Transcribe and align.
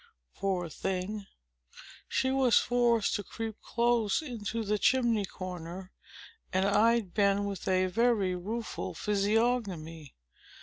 Poor 0.33 0.67
thing! 0.67 1.27
she 2.07 2.31
was 2.31 2.57
forced 2.57 3.13
to 3.13 3.23
creep 3.23 3.61
close 3.61 4.19
into 4.23 4.63
the 4.63 4.79
chimney 4.79 5.25
corner, 5.25 5.91
and 6.51 6.65
eyed 6.65 7.13
Ben 7.13 7.45
with 7.45 7.67
a 7.67 7.85
very 7.85 8.33
rueful 8.35 8.95
physiognomy. 8.95 10.15